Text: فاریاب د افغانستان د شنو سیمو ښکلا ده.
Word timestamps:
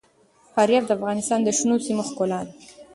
فاریاب 0.53 0.83
د 0.87 0.91
افغانستان 0.97 1.39
د 1.43 1.49
شنو 1.57 1.75
سیمو 1.85 2.03
ښکلا 2.09 2.39
ده. 2.47 2.53